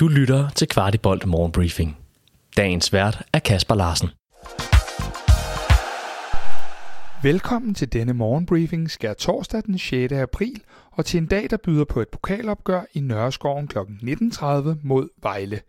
Du 0.00 0.08
lytter 0.08 0.48
til 0.50 0.68
Kvartibolt 0.68 1.26
Morgenbriefing. 1.26 1.96
Dagens 2.56 2.92
vært 2.92 3.22
er 3.32 3.38
Kasper 3.38 3.74
Larsen. 3.74 4.08
Velkommen 7.22 7.74
til 7.74 7.92
denne 7.92 8.12
morgenbriefing 8.12 8.90
skær 8.90 9.14
torsdag 9.14 9.62
den 9.66 9.78
6. 9.78 10.12
april 10.12 10.62
og 10.90 11.04
til 11.04 11.18
en 11.18 11.26
dag, 11.26 11.50
der 11.50 11.56
byder 11.56 11.84
på 11.84 12.00
et 12.00 12.08
pokalopgør 12.08 12.80
i 12.94 13.00
Nørreskoven 13.00 13.68
kl. 13.68 13.78
19.30 13.78 14.68
mod 14.82 15.08
Vejle. 15.22 15.60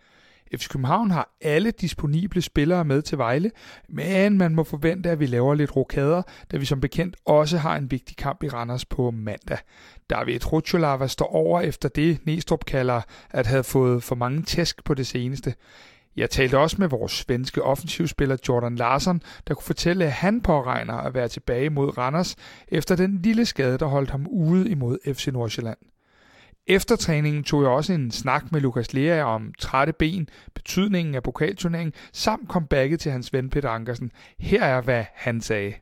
FC 0.56 0.70
København 0.70 1.12
har 1.12 1.36
alle 1.42 1.72
disponible 1.72 2.42
spillere 2.42 2.86
med 2.86 3.02
til 3.02 3.18
Vejle, 3.18 3.52
men 3.90 4.38
man 4.38 4.56
må 4.56 4.64
forvente, 4.64 5.10
at 5.10 5.20
vi 5.20 5.26
laver 5.26 5.54
lidt 5.54 5.76
rokader, 5.76 6.22
da 6.52 6.58
vi 6.58 6.66
som 6.66 6.82
bekendt 6.82 7.16
også 7.26 7.58
har 7.58 7.76
en 7.78 7.92
vigtig 7.92 8.18
kamp 8.18 8.44
i 8.44 8.50
Randers 8.50 8.86
på 8.86 9.12
mandag. 9.12 9.58
David 10.10 10.52
Rucholava 10.52 11.08
står 11.08 11.26
over 11.26 11.62
efter 11.62 11.90
det, 11.90 12.26
Næstrup 12.26 12.66
kalder 12.66 13.02
at 13.30 13.48
have 13.48 13.64
fået 13.64 14.04
for 14.04 14.16
mange 14.16 14.42
tæsk 14.42 14.84
på 14.84 14.94
det 14.94 15.08
seneste. 15.08 15.54
Jeg 16.18 16.30
talte 16.30 16.58
også 16.58 16.76
med 16.80 16.88
vores 16.88 17.12
svenske 17.12 17.64
offensivspiller 17.64 18.38
Jordan 18.50 18.76
Larsson, 18.76 19.22
der 19.48 19.54
kunne 19.54 19.64
fortælle, 19.64 20.06
at 20.06 20.12
han 20.12 20.42
påregner 20.42 20.94
at 20.94 21.14
være 21.14 21.28
tilbage 21.28 21.70
mod 21.70 21.98
Randers 21.98 22.36
efter 22.68 22.96
den 22.96 23.22
lille 23.22 23.46
skade, 23.46 23.78
der 23.78 23.86
holdt 23.86 24.10
ham 24.10 24.28
ude 24.28 24.70
imod 24.70 25.14
FC 25.14 25.28
Nordsjælland. 25.28 25.78
Efter 26.72 26.96
træningen 26.96 27.44
tog 27.44 27.62
jeg 27.62 27.70
også 27.70 27.94
en 27.94 28.12
snak 28.12 28.52
med 28.52 28.62
Lukas 28.62 28.94
Lea 28.94 29.24
om 29.24 29.54
trætte 29.60 29.94
ben, 29.94 30.30
betydningen 30.54 31.16
af 31.16 31.24
pokalturneringen, 31.24 31.94
samt 32.14 32.50
comebacket 32.50 33.00
til 33.00 33.12
hans 33.12 33.34
ven 33.34 33.50
Peter 33.50 33.70
Ankersen. 33.70 34.12
Her 34.40 34.64
er, 34.64 34.82
hvad 34.82 35.04
han 35.14 35.42
sagde. 35.42 35.74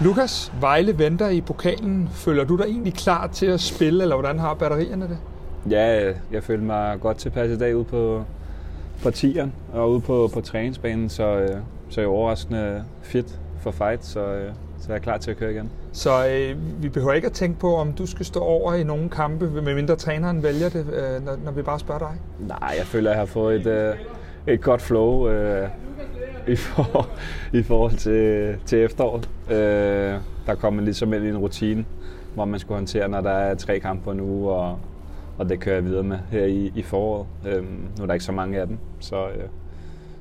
Lukas, 0.00 0.52
Vejle 0.60 0.98
venter 0.98 1.28
i 1.28 1.40
pokalen. 1.40 2.08
Føler 2.12 2.44
du 2.44 2.56
dig 2.56 2.64
egentlig 2.64 2.94
klar 2.94 3.26
til 3.26 3.46
at 3.46 3.60
spille, 3.60 4.02
eller 4.02 4.16
hvordan 4.16 4.38
har 4.38 4.54
batterierne 4.54 5.08
det? 5.08 5.18
Ja, 5.70 6.12
jeg 6.32 6.44
føler 6.44 6.64
mig 6.64 7.00
godt 7.00 7.16
tilpas 7.16 7.50
i 7.50 7.58
dag 7.58 7.76
ude 7.76 7.84
på, 7.84 8.24
på 9.02 9.10
tieren 9.10 9.52
og 9.72 9.90
ude 9.90 10.00
på, 10.00 10.30
på 10.34 10.40
træningsbanen, 10.40 11.08
så, 11.08 11.36
øh, 11.38 11.48
så 11.48 11.60
så 11.90 12.00
jeg 12.00 12.08
overraskende 12.08 12.84
fit 13.02 13.40
for 13.60 13.70
fight, 13.70 14.04
så, 14.04 14.20
øh, 14.20 14.52
så 14.84 14.92
jeg 14.92 14.98
er 14.98 15.02
klar 15.02 15.18
til 15.18 15.30
at 15.30 15.36
køre 15.36 15.52
igen. 15.52 15.70
Så 15.92 16.26
øh, 16.28 16.82
vi 16.82 16.88
behøver 16.88 17.12
ikke 17.12 17.26
at 17.26 17.32
tænke 17.32 17.60
på, 17.60 17.76
om 17.76 17.92
du 17.92 18.06
skal 18.06 18.26
stå 18.26 18.40
over 18.40 18.74
i 18.74 18.84
nogle 18.84 19.10
kampe, 19.10 19.50
medmindre 19.50 19.96
træneren 19.96 20.42
vælger 20.42 20.68
det, 20.68 20.86
øh, 20.92 21.24
når, 21.24 21.36
når 21.44 21.52
vi 21.52 21.62
bare 21.62 21.78
spørger 21.78 21.98
dig? 21.98 22.12
Nej, 22.48 22.74
jeg 22.78 22.86
føler, 22.86 23.10
at 23.10 23.14
jeg 23.14 23.20
har 23.20 23.26
fået 23.26 23.60
et, 23.60 23.66
øh, 23.66 23.94
et 24.46 24.60
godt 24.60 24.82
flow 24.82 25.28
øh, 25.28 25.68
i, 26.48 26.56
for, 26.56 27.08
i 27.52 27.62
forhold 27.62 27.92
til, 27.92 28.56
til 28.66 28.78
efteråret. 28.78 29.30
Øh, 29.50 30.14
der 30.46 30.54
kommer 30.54 30.82
ligesom 30.82 31.12
ind 31.12 31.24
i 31.24 31.28
en 31.28 31.38
rutine, 31.38 31.84
hvor 32.34 32.44
man 32.44 32.60
skal 32.60 32.74
håndtere, 32.74 33.08
når 33.08 33.20
der 33.20 33.30
er 33.30 33.54
tre 33.54 33.80
kampe 33.80 34.04
på 34.04 34.10
en 34.10 34.20
uge, 34.20 34.52
og, 34.52 34.78
og 35.38 35.48
det 35.48 35.60
kører 35.60 35.76
jeg 35.76 35.84
videre 35.84 36.02
med 36.02 36.18
her 36.30 36.44
i, 36.44 36.72
i 36.74 36.82
foråret. 36.82 37.26
Øh, 37.46 37.62
nu 37.98 38.02
er 38.02 38.06
der 38.06 38.12
ikke 38.12 38.24
så 38.24 38.32
mange 38.32 38.60
af 38.60 38.66
dem, 38.66 38.78
så, 39.00 39.28
øh, 39.28 39.44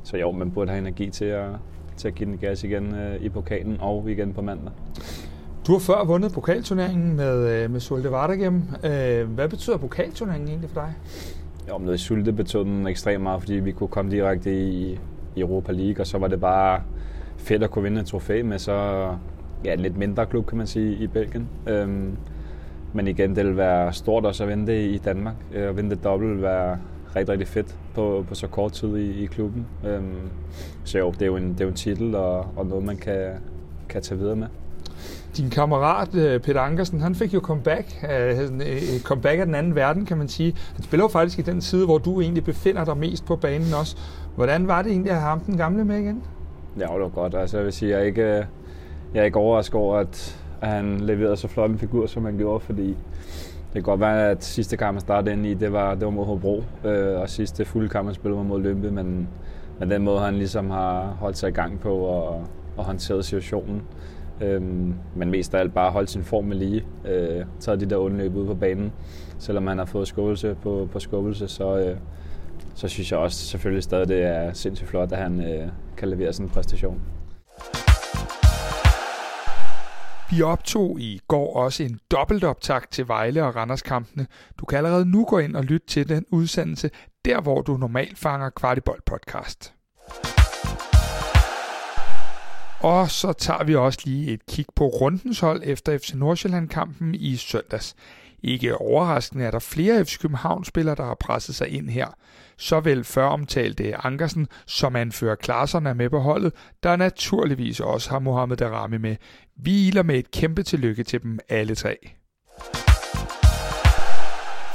så 0.03 0.17
jo, 0.17 0.31
man 0.31 0.51
burde 0.51 0.69
have 0.69 0.81
energi 0.81 1.09
til 1.09 1.25
at, 1.25 1.45
til 1.97 2.07
at 2.07 2.15
give 2.15 2.29
den 2.29 2.37
gas 2.37 2.63
igen 2.63 2.95
øh, 2.95 3.21
i 3.21 3.29
pokalen 3.29 3.77
og 3.79 4.09
igen 4.09 4.33
på 4.33 4.41
mandag. 4.41 4.71
Du 5.67 5.71
har 5.71 5.79
før 5.79 6.03
vundet 6.05 6.33
pokalturneringen 6.33 7.15
med, 7.15 7.63
øh, 7.63 7.71
med 7.71 7.79
Sulte 7.79 8.11
Vardagem. 8.11 8.63
Øh, 8.83 9.29
hvad 9.29 9.49
betyder 9.49 9.77
pokalturneringen 9.77 10.49
egentlig 10.49 10.69
for 10.69 10.81
dig? 10.81 10.93
Jo, 11.69 11.77
men 11.77 11.97
Sulte 11.97 12.33
betød 12.33 12.65
den 12.65 12.87
ekstremt 12.87 13.23
meget, 13.23 13.41
fordi 13.41 13.53
vi 13.53 13.71
kunne 13.71 13.87
komme 13.87 14.11
direkte 14.11 14.59
i, 14.59 14.99
i 15.35 15.39
Europa 15.39 15.71
League, 15.71 16.01
og 16.01 16.07
så 16.07 16.17
var 16.17 16.27
det 16.27 16.41
bare 16.41 16.81
fedt 17.37 17.63
at 17.63 17.71
kunne 17.71 17.83
vinde 17.83 18.01
et 18.01 18.07
trofæ 18.07 18.43
med 18.43 18.59
så 18.59 19.07
ja, 19.65 19.73
en 19.73 19.79
lidt 19.79 19.97
mindre 19.97 20.25
klub, 20.25 20.47
kan 20.47 20.57
man 20.57 20.67
sige, 20.67 20.95
i 20.95 21.07
Belgien. 21.07 21.49
Øhm, 21.67 22.17
men 22.93 23.07
igen, 23.07 23.35
det 23.35 23.45
vil 23.45 23.57
være 23.57 23.93
stort 23.93 24.25
også 24.25 24.43
at 24.43 24.49
vinde 24.49 24.67
det 24.67 24.85
i 24.85 24.97
Danmark. 24.97 25.35
Øh, 25.53 25.69
at 25.69 25.77
vinde 25.77 25.89
det 25.89 26.03
dobbelt 26.03 26.31
vil 26.31 26.41
være 26.41 26.77
rigtig, 27.15 27.31
rigtig 27.31 27.47
fedt 27.47 27.75
på, 27.95 28.25
på 28.29 28.35
så 28.35 28.47
kort 28.47 28.71
tid 28.71 28.97
i, 28.97 29.23
i 29.23 29.25
klubben. 29.25 29.67
Øhm, 29.85 30.29
så 30.83 30.97
jo, 30.97 31.11
det 31.11 31.21
er 31.21 31.25
jo 31.25 31.35
en, 31.35 31.49
det 31.49 31.61
er 31.61 31.65
jo 31.65 31.69
en 31.69 31.75
titel 31.75 32.15
og, 32.15 32.47
og 32.55 32.65
noget, 32.65 32.83
man 32.83 32.97
kan, 32.97 33.29
kan 33.89 34.01
tage 34.01 34.19
videre 34.19 34.35
med. 34.35 34.47
Din 35.37 35.49
kammerat 35.49 36.15
øh, 36.15 36.39
Peter 36.39 36.61
Ankersen, 36.61 37.01
han 37.01 37.15
fik 37.15 37.33
jo 37.33 37.39
comeback, 37.39 38.05
øh, 38.11 38.49
comeback 39.03 39.39
af 39.39 39.45
den 39.45 39.55
anden 39.55 39.75
verden, 39.75 40.05
kan 40.05 40.17
man 40.17 40.27
sige. 40.27 40.55
Han 40.75 40.83
spiller 40.83 41.03
jo 41.03 41.07
faktisk 41.07 41.39
i 41.39 41.41
den 41.41 41.61
side, 41.61 41.85
hvor 41.85 41.97
du 41.97 42.21
egentlig 42.21 42.43
befinder 42.43 42.85
dig 42.85 42.97
mest 42.97 43.25
på 43.25 43.35
banen 43.35 43.73
også. 43.73 43.97
Hvordan 44.35 44.67
var 44.67 44.81
det 44.81 44.91
egentlig 44.91 45.11
at 45.11 45.17
have 45.17 45.29
ham 45.29 45.39
den 45.39 45.57
gamle 45.57 45.85
med 45.85 45.99
igen? 45.99 46.23
Ja, 46.79 46.83
det 46.83 47.01
var 47.01 47.09
godt. 47.09 47.35
Altså, 47.35 47.57
jeg 47.57 47.65
vil 47.65 47.73
sige, 47.73 47.91
jeg 47.91 47.99
er 47.99 48.03
ikke, 48.03 48.27
jeg 49.13 49.21
er 49.21 49.23
ikke 49.23 49.37
overrasket 49.37 49.75
over, 49.75 49.97
at, 49.97 50.39
at 50.61 50.69
han 50.69 50.99
leverede 50.99 51.37
så 51.37 51.47
flot 51.47 51.69
en 51.69 51.79
figur, 51.79 52.07
som 52.07 52.25
han 52.25 52.37
gjorde, 52.37 52.59
fordi 52.59 52.97
kan 53.73 53.83
godt 53.83 53.99
være, 53.99 54.29
at 54.29 54.43
sidste 54.43 54.77
kamp, 54.77 54.95
han 54.95 55.01
startede 55.01 55.35
ind 55.35 55.45
i, 55.45 55.53
det 55.53 55.73
var, 55.73 55.95
det 55.95 56.05
var 56.05 56.11
mod 56.11 56.25
Hobro, 56.25 56.63
øh, 56.85 57.19
og 57.19 57.29
sidste 57.29 57.65
fulde 57.65 57.89
kamp, 57.89 58.07
han 58.07 58.15
spillede 58.15 58.37
var 58.37 58.43
mod 58.43 58.61
Lømpe, 58.61 58.91
men, 58.91 59.27
men 59.79 59.91
den 59.91 60.03
måde, 60.03 60.19
han 60.19 60.35
ligesom 60.35 60.69
har 60.69 61.17
holdt 61.19 61.37
sig 61.37 61.49
i 61.49 61.53
gang 61.53 61.79
på 61.79 61.95
og, 61.95 62.45
og 62.77 62.83
håndteret 62.83 63.25
situationen, 63.25 63.81
Øh, 64.41 64.61
men 65.15 65.31
mest 65.31 65.55
af 65.55 65.59
alt 65.59 65.73
bare 65.73 65.91
holdt 65.91 66.09
sin 66.09 66.23
form 66.23 66.45
med 66.45 66.57
lige. 66.57 66.85
Øh, 67.05 67.45
taget 67.59 67.79
de 67.79 67.85
der 67.85 67.95
undløb 67.95 68.35
ud 68.35 68.45
på 68.45 68.53
banen. 68.53 68.91
Selvom 69.39 69.67
han 69.67 69.77
har 69.77 69.85
fået 69.85 70.07
skubbelse 70.07 70.55
på, 70.61 70.89
på 70.91 70.99
skubbelse, 70.99 71.47
så, 71.47 71.77
øh, 71.77 71.97
så 72.75 72.87
synes 72.87 73.11
jeg 73.11 73.19
også 73.19 73.37
selvfølgelig 73.37 73.83
stadig, 73.83 74.07
det 74.07 74.23
er 74.23 74.53
sindssygt 74.53 74.89
flot, 74.89 75.11
at 75.11 75.17
han 75.17 75.41
øh, 75.41 75.67
kan 75.97 76.09
levere 76.09 76.33
sådan 76.33 76.45
en 76.45 76.49
præstation. 76.49 77.01
Vi 80.29 80.41
optog 80.41 80.99
i 80.99 81.19
går 81.27 81.55
også 81.55 81.83
en 81.83 81.99
dobbeltoptakt 82.11 82.91
til 82.91 83.07
Vejle 83.07 83.43
og 83.43 83.55
Randers-kampene. 83.55 84.27
Du 84.59 84.65
kan 84.65 84.77
allerede 84.77 85.05
nu 85.05 85.25
gå 85.25 85.39
ind 85.39 85.55
og 85.55 85.63
lytte 85.63 85.87
til 85.87 86.09
den 86.09 86.25
udsendelse, 86.31 86.89
der 87.25 87.41
hvor 87.41 87.61
du 87.61 87.77
normalt 87.77 88.17
fanger 88.17 88.49
Kvartibold 88.49 89.01
podcast. 89.05 89.73
Og 92.79 93.11
så 93.11 93.33
tager 93.33 93.63
vi 93.63 93.75
også 93.75 93.99
lige 94.05 94.31
et 94.31 94.45
kig 94.45 94.65
på 94.75 94.87
rundens 94.87 95.39
hold 95.39 95.61
efter 95.65 95.97
FC 95.97 96.13
Nordsjælland-kampen 96.13 97.15
i 97.15 97.35
søndags. 97.35 97.95
Ikke 98.43 98.77
overraskende 98.77 99.45
er 99.45 99.51
der 99.51 99.59
flere 99.59 100.05
FC 100.05 100.19
København-spillere, 100.19 100.95
der 100.95 101.05
har 101.05 101.17
presset 101.19 101.55
sig 101.55 101.69
ind 101.69 101.89
her. 101.89 102.07
Såvel 102.57 103.03
før 103.03 103.25
omtalte 103.25 104.05
Ankersen 104.05 104.47
som 104.65 104.95
anfører 104.95 105.35
klasserne 105.35 105.89
er 105.89 105.93
med 105.93 106.09
på 106.09 106.19
holdet, 106.19 106.53
der 106.83 106.95
naturligvis 106.95 107.79
også 107.79 108.09
har 108.09 108.19
Mohamed 108.19 108.57
Darami 108.57 108.97
med. 108.97 109.15
Vi 109.57 109.87
iler 109.87 110.03
med 110.03 110.15
et 110.15 110.31
kæmpe 110.31 110.63
tillykke 110.63 111.03
til 111.03 111.23
dem 111.23 111.39
alle 111.49 111.75
tre. 111.75 111.97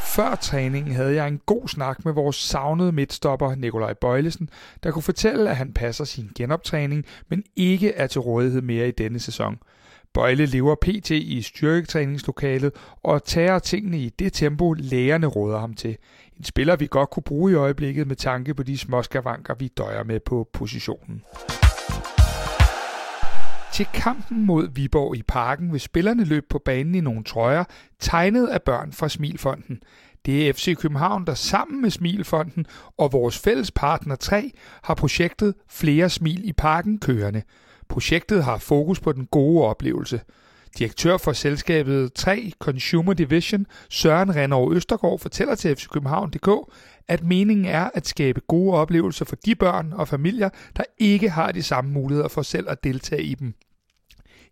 Før 0.04 0.34
træningen 0.34 0.94
havde 0.94 1.14
jeg 1.14 1.28
en 1.28 1.40
god 1.46 1.68
snak 1.68 2.04
med 2.04 2.12
vores 2.12 2.36
savnede 2.36 2.92
midtstopper 2.92 3.54
Nikolaj 3.54 3.92
Bøjlesen, 3.92 4.50
der 4.82 4.90
kunne 4.90 5.02
fortælle, 5.02 5.50
at 5.50 5.56
han 5.56 5.72
passer 5.72 6.04
sin 6.04 6.30
genoptræning, 6.34 7.04
men 7.28 7.42
ikke 7.56 7.92
er 7.92 8.06
til 8.06 8.20
rådighed 8.20 8.62
mere 8.62 8.88
i 8.88 8.90
denne 8.90 9.18
sæson. 9.18 9.58
Bøjle 10.18 10.46
lever 10.46 10.74
pt. 10.74 11.10
i 11.10 11.42
styrketræningslokalet 11.42 12.72
og 13.02 13.24
tager 13.24 13.58
tingene 13.58 13.98
i 13.98 14.08
det 14.08 14.32
tempo, 14.32 14.72
lægerne 14.72 15.26
råder 15.26 15.58
ham 15.58 15.74
til. 15.74 15.96
En 16.36 16.44
spiller, 16.44 16.76
vi 16.76 16.86
godt 16.90 17.10
kunne 17.10 17.22
bruge 17.22 17.52
i 17.52 17.54
øjeblikket 17.54 18.06
med 18.06 18.16
tanke 18.16 18.54
på 18.54 18.62
de 18.62 18.78
småskavanker, 18.78 19.54
vi 19.54 19.68
døjer 19.68 20.04
med 20.04 20.20
på 20.20 20.48
positionen. 20.52 21.22
Til 23.72 23.86
kampen 23.94 24.46
mod 24.46 24.68
Viborg 24.74 25.16
i 25.16 25.22
parken 25.22 25.72
vil 25.72 25.80
spillerne 25.80 26.24
løbe 26.24 26.46
på 26.50 26.58
banen 26.64 26.94
i 26.94 27.00
nogle 27.00 27.24
trøjer, 27.24 27.64
tegnet 28.00 28.46
af 28.46 28.62
børn 28.62 28.92
fra 28.92 29.08
Smilfonden. 29.08 29.80
Det 30.26 30.48
er 30.48 30.52
FC 30.52 30.76
København, 30.76 31.26
der 31.26 31.34
sammen 31.34 31.82
med 31.82 31.90
Smilfonden 31.90 32.66
og 32.96 33.12
vores 33.12 33.38
fælles 33.38 33.70
partner 33.70 34.16
3 34.16 34.50
har 34.82 34.94
projektet 34.94 35.54
Flere 35.68 36.10
Smil 36.10 36.48
i 36.48 36.52
Parken 36.52 36.98
kørende. 36.98 37.42
Projektet 37.88 38.44
har 38.44 38.58
fokus 38.58 39.00
på 39.00 39.12
den 39.12 39.26
gode 39.26 39.64
oplevelse. 39.64 40.20
Direktør 40.78 41.16
for 41.16 41.32
selskabet 41.32 42.12
3 42.12 42.52
Consumer 42.58 43.12
Division, 43.12 43.66
Søren 43.90 44.36
Renov 44.36 44.72
Østergaard, 44.72 45.18
fortæller 45.18 45.54
til 45.54 45.76
FC 45.76 45.88
København.dk, 45.88 46.72
at 47.08 47.22
meningen 47.22 47.66
er 47.66 47.90
at 47.94 48.06
skabe 48.06 48.40
gode 48.40 48.74
oplevelser 48.74 49.24
for 49.24 49.36
de 49.36 49.54
børn 49.54 49.92
og 49.92 50.08
familier, 50.08 50.48
der 50.76 50.82
ikke 50.98 51.30
har 51.30 51.52
de 51.52 51.62
samme 51.62 51.90
muligheder 51.90 52.28
for 52.28 52.42
selv 52.42 52.70
at 52.70 52.84
deltage 52.84 53.22
i 53.22 53.34
dem. 53.34 53.54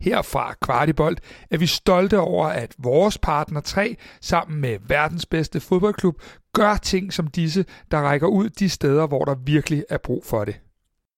Her 0.01 0.23
fra 0.23 0.55
Kvartibolt 0.63 1.21
er 1.51 1.59
vi 1.59 1.67
stolte 1.67 2.21
over, 2.21 2.47
at 2.47 2.75
vores 2.79 3.19
partner 3.19 3.61
3 3.61 3.97
sammen 4.21 4.61
med 4.61 4.79
verdens 4.89 5.27
bedste 5.27 5.61
fodboldklub 5.61 6.23
gør 6.55 6.77
ting 6.77 7.13
som 7.13 7.27
disse, 7.27 7.65
der 7.91 7.99
rækker 7.99 8.27
ud 8.27 8.49
de 8.49 8.69
steder, 8.69 9.07
hvor 9.07 9.25
der 9.25 9.35
virkelig 9.35 9.85
er 9.89 9.99
brug 9.99 10.25
for 10.25 10.45
det. 10.45 10.61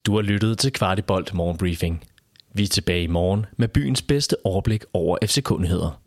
Du 0.06 0.14
har 0.14 0.22
lyttet 0.22 0.58
til 0.58 0.72
Kvartibolt 0.72 1.34
Morgenbriefing. 1.34 2.04
Vi 2.54 2.62
er 2.62 2.66
tilbage 2.68 3.02
i 3.02 3.06
morgen 3.06 3.46
med 3.56 3.68
byens 3.68 4.02
bedste 4.02 4.36
overblik 4.44 4.84
over 4.92 5.18
FC-kundigheder. 5.24 6.00